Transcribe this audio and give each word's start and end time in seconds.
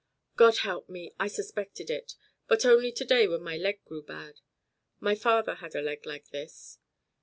"God 0.35 0.57
help 0.65 0.89
me, 0.89 1.13
I 1.19 1.27
suspected 1.27 1.91
it; 1.91 2.15
but 2.47 2.65
only 2.65 2.91
today 2.91 3.27
when 3.27 3.43
my 3.43 3.55
leg 3.55 3.85
grew 3.85 4.01
bad. 4.01 4.39
My 4.99 5.13
father 5.13 5.53
had 5.53 5.75
a 5.75 5.81
leg 5.83 6.07
like 6.07 6.29
this." 6.29 6.79